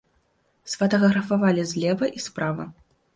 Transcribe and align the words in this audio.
Сфатаграфавалі 0.71 1.65
злева 1.73 2.09
і 2.21 2.25
справа. 2.27 2.67